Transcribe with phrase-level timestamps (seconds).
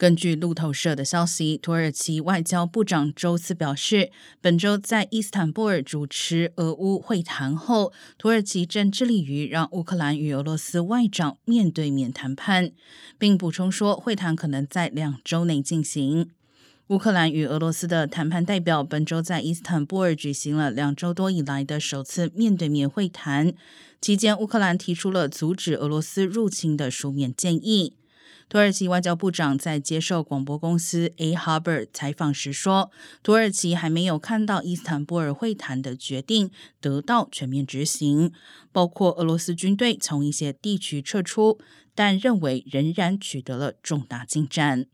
[0.00, 12.72] 根据路透社的消息，土耳其外交部长周四表示，本周在伊斯坦布尔主持俄乌会谈后，土耳其正致力于让乌克兰与俄罗斯外长面对面谈判，
[13.18, 16.30] 并补充说，会谈可能在两周内进行。
[16.86, 23.52] 乌克兰与俄罗斯的谈判代表本周在伊斯坦布尔举行了两周多以来的首次面对面会谈，
[24.00, 27.92] 期间乌克兰提出了阻止俄罗斯入侵的书面建议。
[28.50, 32.90] 土耳其外交部长在接受广播公司 A h a r b o r 采访时说
[33.22, 36.50] ：“土耳其还没有看到伊斯坦布尔会谈的决定
[36.80, 38.32] 得到全面执行，
[38.72, 41.60] 包括俄罗斯军队从一些地区撤出，
[41.94, 44.86] 但认为仍然取得了重大进展。”